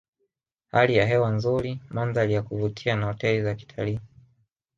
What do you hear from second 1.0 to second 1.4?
hewa